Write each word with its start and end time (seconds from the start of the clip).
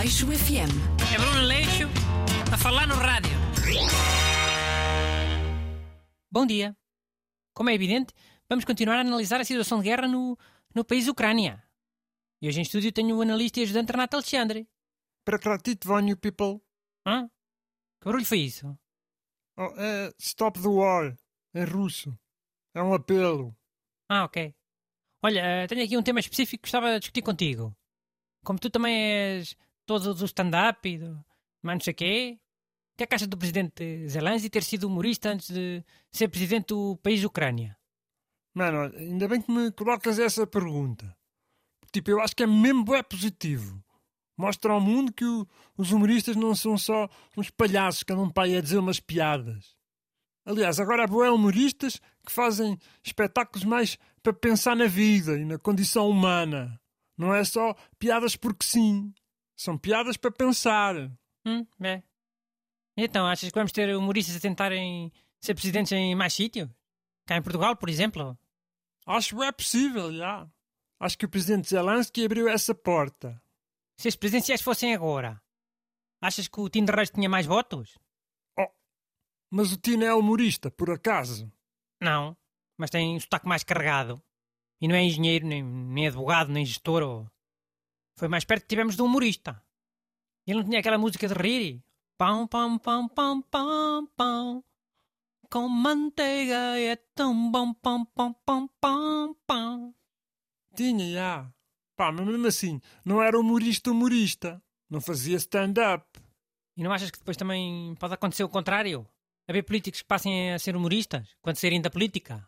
Aleixo 0.00 0.26
FM. 0.26 0.72
É 1.14 1.18
Bruno 1.18 1.42
Leixo 1.42 1.84
a 2.52 2.56
falar 2.58 2.86
no 2.86 2.94
rádio. 2.94 3.30
Bom 6.30 6.46
dia. 6.46 6.76
Como 7.54 7.70
é 7.70 7.74
evidente, 7.74 8.12
vamos 8.48 8.64
continuar 8.64 8.96
a 8.96 9.00
analisar 9.00 9.40
a 9.40 9.44
situação 9.44 9.78
de 9.78 9.84
guerra 9.84 10.08
no, 10.08 10.36
no 10.74 10.84
país 10.84 11.08
Ucrânia. 11.08 11.62
E 12.40 12.48
hoje 12.48 12.58
em 12.60 12.62
estúdio 12.62 12.92
tenho 12.92 13.16
o 13.16 13.22
analista 13.22 13.60
e 13.60 13.62
ajudante 13.64 13.92
Renato 13.92 14.16
Alexandre. 14.16 14.66
Прекратить 15.24 15.86
войну, 15.86 16.16
people. 16.16 16.60
Hã? 17.06 17.28
Que 18.00 18.06
barulho 18.06 18.26
foi 18.26 18.40
isso? 18.40 18.78
Oh, 19.58 19.72
é 19.76 20.12
Stop 20.18 20.60
the 20.60 20.68
War, 20.68 21.16
em 21.54 21.64
russo. 21.64 22.18
É 22.74 22.82
um 22.82 22.92
apelo. 22.94 23.56
Ah, 24.08 24.24
ok. 24.24 24.54
Olha, 25.22 25.40
eh, 25.40 25.66
tenho 25.66 25.84
aqui 25.84 25.96
um 25.96 26.02
tema 26.02 26.20
específico 26.20 26.62
que 26.62 26.66
gostava 26.66 26.92
de 26.92 27.00
discutir 27.00 27.22
contigo. 27.22 27.76
Como 28.44 28.58
tu 28.58 28.70
também 28.70 28.94
és 28.94 29.56
todo 29.85 30.13
do 30.13 30.25
stand-up 30.25 30.99
mas 31.63 31.75
não 31.75 31.79
sei 31.81 31.93
quê, 31.93 32.39
o 32.93 32.97
que 32.97 33.03
é 33.03 33.07
que 33.07 33.15
achas 33.15 33.27
do 33.27 33.37
presidente 33.37 34.07
Zelensky 34.07 34.49
ter 34.49 34.63
sido 34.63 34.85
humorista 34.87 35.29
antes 35.29 35.49
de 35.51 35.83
ser 36.11 36.27
presidente 36.27 36.67
do 36.67 36.97
país 36.97 37.23
Ucrânia? 37.23 37.77
Mano, 38.53 38.93
ainda 38.97 39.27
bem 39.27 39.41
que 39.41 39.51
me 39.51 39.71
colocas 39.71 40.19
essa 40.19 40.45
pergunta. 40.45 41.15
Tipo, 41.91 42.11
eu 42.11 42.19
acho 42.21 42.35
que 42.35 42.43
é 42.43 42.47
mesmo 42.47 42.93
é 42.95 43.03
positivo. 43.03 43.83
Mostra 44.37 44.73
ao 44.73 44.81
mundo 44.81 45.13
que 45.13 45.23
o- 45.25 45.47
os 45.77 45.91
humoristas 45.91 46.35
não 46.35 46.55
são 46.55 46.77
só 46.77 47.07
uns 47.37 47.49
palhaços 47.49 48.03
que 48.03 48.11
andam 48.11 48.29
para 48.29 48.43
aí 48.43 48.57
a 48.57 48.61
dizer 48.61 48.77
umas 48.79 48.99
piadas. 48.99 49.75
Aliás, 50.45 50.79
agora 50.79 51.05
há 51.05 51.31
humoristas 51.31 52.01
que 52.25 52.31
fazem 52.31 52.77
espetáculos 53.03 53.63
mais 53.63 53.97
para 54.23 54.33
pensar 54.33 54.75
na 54.75 54.87
vida 54.87 55.37
e 55.37 55.45
na 55.45 55.59
condição 55.59 56.09
humana. 56.09 56.79
Não 57.17 57.33
é 57.33 57.43
só 57.43 57.75
piadas 57.99 58.35
porque 58.35 58.65
sim. 58.65 59.13
São 59.61 59.77
piadas 59.77 60.17
para 60.17 60.31
pensar. 60.31 60.95
Hum, 61.45 61.67
é. 61.83 62.01
Então, 62.97 63.27
achas 63.27 63.47
que 63.51 63.55
vamos 63.55 63.71
ter 63.71 63.95
humoristas 63.95 64.35
a 64.35 64.39
tentarem 64.39 65.13
ser 65.39 65.53
presidentes 65.53 65.91
em 65.91 66.15
mais 66.15 66.33
sítios? 66.33 66.67
Cá 67.27 67.37
em 67.37 67.43
Portugal, 67.43 67.75
por 67.75 67.87
exemplo? 67.87 68.35
Acho 69.05 69.35
que 69.35 69.43
é 69.43 69.51
possível, 69.51 70.11
já. 70.11 70.49
Acho 70.99 71.15
que 71.15 71.27
o 71.27 71.29
presidente 71.29 71.69
Zelensky 71.69 72.25
abriu 72.25 72.47
essa 72.47 72.73
porta. 72.73 73.39
Se 73.99 74.07
as 74.07 74.15
presidenciais 74.15 74.63
fossem 74.63 74.95
agora, 74.95 75.39
achas 76.19 76.47
que 76.47 76.59
o 76.59 76.67
Tim 76.67 76.83
de 76.83 76.91
Reis 76.91 77.11
tinha 77.11 77.29
mais 77.29 77.45
votos? 77.45 77.99
Mas 79.51 79.71
o 79.71 79.77
Tino 79.77 80.03
é 80.03 80.13
humorista, 80.15 80.71
por 80.71 80.89
acaso? 80.89 81.53
Não, 82.01 82.35
mas 82.79 82.89
tem 82.89 83.15
um 83.15 83.19
sotaque 83.19 83.47
mais 83.47 83.63
carregado. 83.63 84.19
E 84.81 84.87
não 84.87 84.95
é 84.95 85.03
engenheiro, 85.03 85.45
nem, 85.45 85.61
nem 85.61 86.07
advogado, 86.07 86.51
nem 86.51 86.65
gestor. 86.65 87.03
Ou... 87.03 87.31
Foi 88.21 88.27
mais 88.27 88.45
perto 88.45 88.61
que 88.61 88.67
tivemos 88.67 88.95
de 88.95 89.01
um 89.01 89.05
humorista. 89.05 89.59
Ele 90.45 90.59
não 90.59 90.65
tinha 90.65 90.79
aquela 90.79 90.99
música 90.99 91.27
de 91.27 91.33
rir. 91.33 91.83
Pão, 92.19 92.45
pão, 92.45 92.77
pão, 92.77 93.07
pão, 93.09 93.41
pão, 93.41 94.07
pão. 94.15 94.63
Com 95.49 95.67
manteiga 95.67 96.79
é 96.79 96.95
tão 97.15 97.49
bom, 97.49 97.73
pão, 97.73 98.05
pão, 98.05 98.31
pão, 98.45 98.69
pão, 98.79 99.35
pão. 99.47 99.95
Tinha, 100.75 101.11
já. 101.11 101.51
Pá, 101.95 102.11
mas 102.11 102.27
mesmo 102.27 102.45
assim, 102.45 102.79
não 103.03 103.23
era 103.23 103.39
humorista 103.39 103.89
humorista. 103.89 104.61
Não 104.87 105.01
fazia 105.01 105.37
stand-up. 105.37 106.05
E 106.77 106.83
não 106.83 106.93
achas 106.93 107.09
que 107.09 107.17
depois 107.17 107.37
também 107.37 107.95
pode 107.95 108.13
acontecer 108.13 108.43
o 108.43 108.49
contrário? 108.49 109.03
Haver 109.47 109.63
políticos 109.63 110.03
que 110.03 110.07
passem 110.07 110.53
a 110.53 110.59
ser 110.59 110.75
humoristas 110.75 111.27
quando 111.41 111.55
saírem 111.55 111.81
da 111.81 111.89
política? 111.89 112.47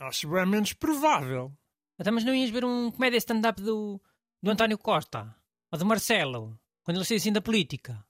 Acho 0.00 0.28
bem 0.30 0.46
menos 0.46 0.72
provável. 0.72 1.56
Até 1.98 2.10
mas 2.10 2.24
não 2.24 2.34
ias 2.34 2.50
ver 2.50 2.64
um 2.64 2.90
comédia 2.90 3.18
stand-up 3.18 3.60
do, 3.60 4.00
do 4.42 4.50
António 4.50 4.78
Costa 4.78 5.34
ou 5.70 5.78
do 5.78 5.84
Marcelo 5.84 6.58
quando 6.84 6.98
ele 6.98 7.04
saiu 7.04 7.18
assim 7.18 7.32
da 7.32 7.40
política? 7.40 8.02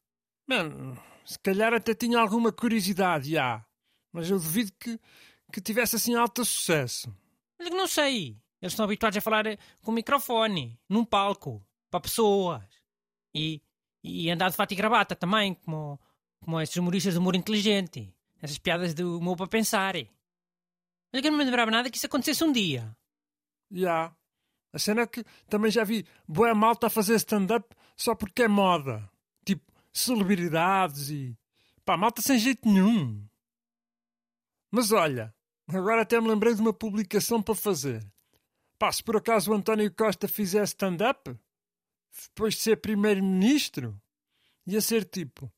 Mano, 0.47 0.97
se 1.25 1.39
calhar 1.39 1.75
até 1.75 1.95
tinha 1.95 2.19
alguma 2.19 2.53
curiosidade, 2.53 3.33
já. 3.33 3.65
Mas 4.13 4.31
eu 4.31 4.39
duvido 4.39 4.73
que, 4.79 4.99
que 5.53 5.61
tivesse 5.61 5.97
assim 5.97 6.15
alto 6.15 6.45
sucesso. 6.45 7.15
Mas 7.59 7.67
é 7.67 7.71
que 7.71 7.77
não 7.77 7.87
sei. 7.87 8.41
Eles 8.61 8.73
estão 8.73 8.85
habituados 8.85 9.17
a 9.17 9.21
falar 9.21 9.47
eh, 9.47 9.59
com 9.83 9.91
um 9.91 9.95
microfone, 9.95 10.79
num 10.89 11.05
palco, 11.05 11.65
para 11.91 12.01
pessoas. 12.01 12.65
E, 13.35 13.63
e 14.03 14.31
andar 14.31 14.51
de 14.51 14.57
fato 14.57 14.73
e 14.73 14.77
gravata 14.77 15.15
também, 15.15 15.55
como, 15.55 16.01
como 16.41 16.61
esses 16.61 16.77
humoristas 16.77 17.15
de 17.15 17.19
humor 17.19 17.37
inteligente. 17.37 18.13
Essas 18.41 18.59
piadas 18.59 18.95
de 18.95 19.03
humor 19.03 19.37
para 19.37 19.49
pensar. 19.49 19.95
Mas 19.95 21.19
é 21.19 21.21
que 21.21 21.29
eu 21.29 21.33
não 21.33 21.39
me 21.39 21.45
lembrava 21.45 21.71
nada 21.71 21.91
que 21.91 21.97
isso 21.97 22.07
acontecesse 22.07 22.45
um 22.45 22.53
dia. 22.53 22.97
Já. 23.71 24.15
A 24.73 24.79
cena 24.79 25.03
é 25.03 25.07
que 25.07 25.25
também 25.49 25.71
já 25.71 25.85
vi 25.85 26.07
boa 26.27 26.55
malta 26.55 26.87
a 26.87 26.91
fazer 26.91 27.15
stand-up 27.17 27.75
só 27.97 28.15
porque 28.15 28.43
é 28.43 28.49
moda. 28.49 29.11
Tipo, 29.45 29.73
celebridades 29.93 31.11
e... 31.11 31.37
Pá, 31.85 31.97
malta 31.97 32.21
sem 32.21 32.39
jeito 32.39 32.69
nenhum. 32.69 33.27
Mas 34.71 34.93
olha, 34.93 35.35
agora 35.67 36.03
até 36.03 36.21
me 36.21 36.29
lembrei 36.29 36.55
de 36.55 36.61
uma 36.61 36.73
publicação 36.73 37.43
para 37.43 37.55
fazer. 37.55 38.07
Pá, 38.79 38.93
se 38.93 39.03
por 39.03 39.17
acaso 39.17 39.51
o 39.51 39.55
António 39.55 39.93
Costa 39.95 40.29
fizer 40.29 40.63
stand-up, 40.65 41.35
depois 42.23 42.55
de 42.55 42.61
ser 42.61 42.77
primeiro-ministro, 42.77 44.01
ia 44.67 44.81
ser 44.81 45.05
tipo... 45.05 45.51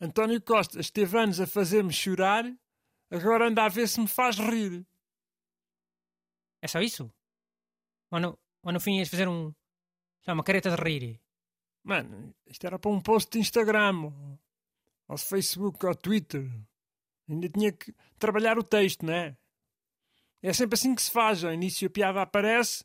António 0.00 0.40
Costa 0.42 0.78
esteve 0.78 1.18
anos 1.18 1.40
a 1.40 1.46
fazer-me 1.46 1.92
chorar, 1.92 2.44
agora 3.10 3.48
anda 3.48 3.64
a 3.64 3.68
ver 3.68 3.88
se 3.88 4.00
me 4.00 4.06
faz 4.06 4.36
rir. 4.38 4.86
É 6.62 6.68
só 6.68 6.80
isso? 6.80 7.10
Ou 8.10 8.20
no, 8.20 8.38
ou 8.62 8.72
no 8.72 8.80
fim 8.80 8.98
ias 8.98 9.08
fazer 9.08 9.28
um. 9.28 9.52
uma 10.26 10.44
careta 10.44 10.70
de 10.70 10.82
rir? 10.82 11.20
Mano, 11.82 12.34
isto 12.46 12.66
era 12.66 12.78
para 12.78 12.90
um 12.90 13.00
post 13.00 13.30
de 13.30 13.38
Instagram, 13.38 14.12
ou, 15.06 15.16
Facebook, 15.16 15.86
ou 15.86 15.94
Twitter. 15.94 16.50
Ainda 17.28 17.48
tinha 17.48 17.72
que 17.72 17.94
trabalhar 18.18 18.58
o 18.58 18.64
texto, 18.64 19.06
não 19.06 19.12
é? 19.12 19.36
É 20.42 20.52
sempre 20.52 20.74
assim 20.74 20.94
que 20.94 21.02
se 21.02 21.10
faz. 21.10 21.44
Ao 21.44 21.52
início 21.52 21.86
a 21.86 21.90
piada 21.90 22.22
aparece, 22.22 22.84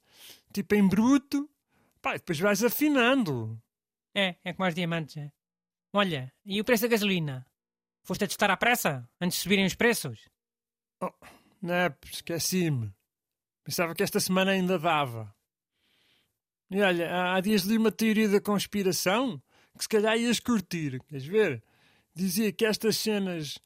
tipo 0.53 0.75
em 0.75 0.87
bruto, 0.87 1.49
pá, 2.01 2.13
depois 2.13 2.39
vais 2.39 2.63
afinando. 2.63 3.61
É, 4.13 4.35
é 4.43 4.53
como 4.53 4.65
aos 4.65 4.75
diamantes, 4.75 5.17
é. 5.17 5.31
Olha, 5.93 6.33
e 6.45 6.59
o 6.59 6.63
preço 6.63 6.83
da 6.83 6.89
gasolina? 6.89 7.45
Foste 8.03 8.23
a 8.23 8.27
testar 8.27 8.49
à 8.49 8.57
pressa, 8.57 9.07
antes 9.19 9.37
de 9.37 9.43
subirem 9.43 9.65
os 9.65 9.75
preços? 9.75 10.27
Não 11.61 11.73
é? 11.73 11.95
Esqueci-me. 12.03 12.93
Pensava 13.63 13.93
que 13.93 14.03
esta 14.03 14.19
semana 14.19 14.51
ainda 14.51 14.77
dava. 14.79 15.33
E 16.69 16.81
olha, 16.81 17.33
há- 17.35 17.41
dias 17.41 17.63
li 17.63 17.77
uma 17.77 17.91
teoria 17.91 18.29
da 18.29 18.41
conspiração 18.41 19.41
que 19.77 19.83
se 19.83 19.89
calhar 19.89 20.17
ias 20.17 20.39
curtir. 20.39 20.99
Queres 21.07 21.25
ver? 21.25 21.63
Dizia 22.15 22.51
que 22.51 22.65
estas 22.65 22.97
cenas 22.97 23.57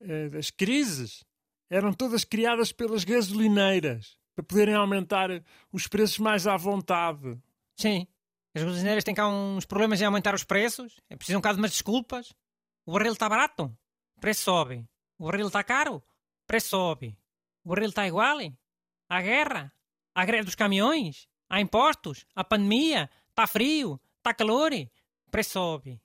eh, 0.00 0.28
das 0.28 0.50
crises 0.50 1.24
eram 1.70 1.92
todas 1.92 2.24
criadas 2.24 2.72
pelas 2.72 3.04
gasolineiras 3.04 4.16
para 4.34 4.44
poderem 4.44 4.74
aumentar 4.74 5.28
os 5.72 5.86
preços 5.86 6.18
mais 6.18 6.46
à 6.46 6.56
vontade. 6.56 7.38
Sim. 7.76 8.06
As 8.54 8.62
gasolineiras 8.62 9.04
têm 9.04 9.14
cá 9.14 9.28
uns 9.28 9.64
problemas 9.64 10.00
em 10.00 10.04
aumentar 10.04 10.34
os 10.34 10.44
preços. 10.44 11.00
É 11.08 11.16
preciso 11.16 11.38
um 11.38 11.40
bocado 11.40 11.56
de 11.56 11.62
umas 11.62 11.70
desculpas. 11.72 12.32
O 12.84 12.92
barril 12.92 13.12
está 13.12 13.28
barato, 13.28 13.64
o 14.16 14.20
preço 14.20 14.42
sobe. 14.42 14.84
O 15.18 15.26
barril 15.26 15.46
está 15.46 15.62
caro, 15.62 15.96
o 15.96 16.02
preço 16.46 16.68
sobe. 16.70 17.16
O 17.64 17.68
barril 17.70 17.88
está 17.88 18.06
igual. 18.06 18.38
Há 19.12 19.20
guerra, 19.20 19.70
há 20.14 20.24
greve 20.24 20.44
dos 20.46 20.54
caminhões, 20.54 21.28
há 21.46 21.60
impostos, 21.60 22.24
há 22.34 22.42
pandemia, 22.42 23.10
está 23.28 23.46
frio, 23.46 24.00
está 24.16 24.32
calor, 24.32 24.72
o 24.72 25.30
preço 25.30 25.50
sobe. 25.50 26.00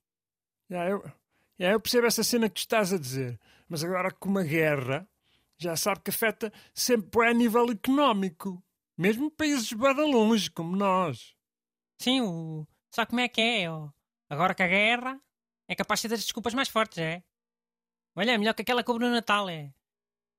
Já, 0.70 0.90
eu, 0.90 1.10
eu 1.58 1.80
percebo 1.80 2.06
essa 2.06 2.22
cena 2.22 2.50
que 2.50 2.56
tu 2.56 2.58
estás 2.58 2.92
a 2.92 2.98
dizer, 2.98 3.40
mas 3.70 3.82
agora 3.82 4.12
com 4.12 4.28
uma 4.28 4.44
guerra, 4.44 5.08
já 5.58 5.78
sabe 5.78 6.02
que 6.02 6.10
afeta 6.10 6.52
sempre 6.74 7.26
a 7.26 7.34
nível 7.34 7.72
económico. 7.72 8.62
Mesmo 8.98 9.32
países 9.32 9.72
bada 9.72 10.06
longe, 10.06 10.52
como 10.52 10.76
nós. 10.76 11.34
Sim, 12.00 12.20
o... 12.24 12.68
sabe 12.92 13.12
como 13.12 13.22
é 13.22 13.30
que 13.30 13.40
é? 13.40 13.72
ó? 13.72 13.90
Agora 14.30 14.54
que 14.54 14.64
a 14.64 14.68
guerra 14.68 15.18
é 15.66 15.76
capaz 15.76 16.02
de 16.02 16.10
das 16.10 16.20
desculpas 16.20 16.54
mais 16.54 16.68
fortes, 16.68 16.98
é? 16.98 17.24
Olha, 18.18 18.32
é 18.32 18.38
melhor 18.38 18.54
que 18.54 18.64
aquela 18.64 18.84
que 18.84 18.92
no 18.92 19.10
Natal, 19.10 19.48
é? 19.48 19.74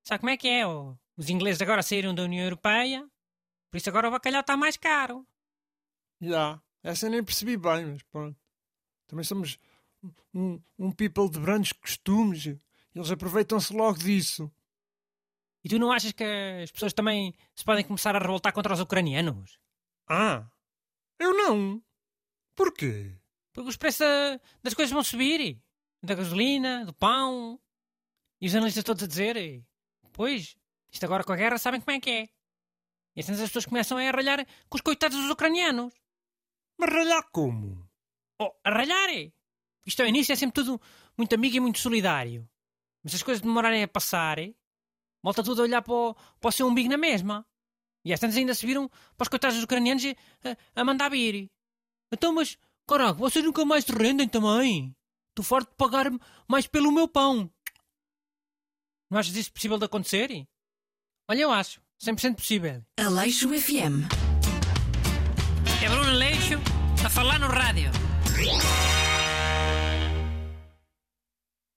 Sabe 0.04 0.20
como 0.20 0.28
é 0.28 0.36
que 0.36 0.48
é? 0.48 0.66
ó? 0.66 0.96
Os 1.18 1.28
ingleses 1.28 1.60
agora 1.60 1.82
saíram 1.82 2.14
da 2.14 2.22
União 2.22 2.44
Europeia, 2.44 3.06
por 3.70 3.76
isso 3.76 3.88
agora 3.90 4.08
o 4.08 4.10
bacalhau 4.10 4.40
está 4.40 4.56
mais 4.56 4.76
caro. 4.76 5.26
Já, 6.20 6.62
essa 6.82 7.06
eu 7.06 7.10
nem 7.10 7.22
percebi 7.24 7.56
bem, 7.56 7.86
mas 7.86 8.02
pronto. 8.04 8.38
Também 9.06 9.24
somos 9.24 9.58
um, 10.32 10.60
um 10.78 10.92
people 10.92 11.28
de 11.28 11.40
grandes 11.40 11.72
costumes. 11.72 12.46
Eles 12.94 13.10
aproveitam-se 13.10 13.72
logo 13.72 13.98
disso. 13.98 14.50
E 15.64 15.68
tu 15.68 15.78
não 15.78 15.90
achas 15.92 16.12
que 16.12 16.22
as 16.62 16.70
pessoas 16.70 16.92
também 16.92 17.34
se 17.54 17.64
podem 17.64 17.84
começar 17.84 18.14
a 18.14 18.18
revoltar 18.18 18.52
contra 18.52 18.72
os 18.72 18.80
ucranianos? 18.80 19.58
Ah, 20.08 20.48
eu 21.18 21.34
não. 21.34 21.82
Porquê? 22.54 23.12
Porque 23.52 23.68
os 23.70 23.76
preços 23.76 24.00
da- 24.00 24.40
das 24.62 24.74
coisas 24.74 24.92
vão 24.92 25.02
subir. 25.02 25.60
Da 26.00 26.14
gasolina, 26.14 26.84
do 26.84 26.92
pão. 26.94 27.60
E 28.40 28.46
os 28.46 28.54
analistas 28.54 28.84
todos 28.84 29.02
a 29.02 29.06
dizer. 29.06 29.64
Pois, 30.12 30.56
isto 30.90 31.04
agora 31.04 31.24
com 31.24 31.32
a 31.32 31.36
guerra 31.36 31.58
sabem 31.58 31.80
como 31.80 31.96
é 31.96 32.00
que 32.00 32.10
é. 32.10 32.28
E 33.16 33.20
assim 33.20 33.32
as 33.32 33.40
pessoas 33.40 33.66
começam 33.66 33.98
a 33.98 34.10
ralhar 34.10 34.46
com 34.68 34.76
os 34.76 34.80
coitados 34.82 35.18
dos 35.18 35.30
ucranianos. 35.30 35.92
Mas 36.78 36.90
ralhar 36.90 37.28
como? 37.32 37.88
Oh, 38.40 38.52
a 38.64 38.70
ralhar 38.70 39.10
é. 39.10 39.32
Isto 39.84 40.02
ao 40.02 40.08
início 40.08 40.32
é 40.32 40.36
sempre 40.36 40.62
tudo 40.62 40.80
muito 41.16 41.34
amigo 41.34 41.56
e 41.56 41.60
muito 41.60 41.78
solidário. 41.78 42.48
Mas 43.02 43.12
se 43.12 43.16
as 43.16 43.22
coisas 43.22 43.42
demorarem 43.42 43.82
a 43.82 43.88
passar, 43.88 44.36
volta 45.22 45.42
tudo 45.42 45.62
a 45.62 45.64
olhar 45.64 45.82
para 45.82 45.92
o, 45.92 46.14
para 46.14 46.48
o 46.48 46.52
seu 46.52 46.66
umbigo 46.66 46.88
na 46.88 46.96
mesma. 46.96 47.46
E 48.04 48.12
às 48.12 48.20
tantas 48.20 48.36
ainda 48.36 48.54
se 48.54 48.64
viram 48.64 48.88
para 49.16 49.24
os 49.24 49.28
coitados 49.28 49.62
ucranianos 49.62 50.04
a, 50.44 50.80
a 50.80 50.84
mandar 50.84 51.10
vir. 51.10 51.50
Então, 52.12 52.32
mas, 52.32 52.56
caraca, 52.86 53.14
vocês 53.14 53.44
nunca 53.44 53.64
mais 53.64 53.84
se 53.84 53.92
rendem 53.92 54.28
também? 54.28 54.94
Estou 55.30 55.44
forte 55.44 55.70
de 55.70 55.76
pagar 55.76 56.10
mais 56.48 56.66
pelo 56.66 56.92
meu 56.92 57.08
pão. 57.08 57.50
Não 59.10 59.18
achas 59.18 59.34
isso 59.34 59.52
possível 59.52 59.78
de 59.78 59.84
acontecer? 59.84 60.46
Olha, 61.30 61.42
eu 61.42 61.50
acho. 61.52 61.78
100% 62.02 62.36
possível. 62.36 62.82
Aleixo 62.98 63.48
FM. 63.50 64.08
É 65.82 65.88
Bruno 65.88 66.08
Aleixo 66.10 66.54
a 67.04 67.10
falar 67.10 67.38
no 67.38 67.48
rádio. 67.48 67.90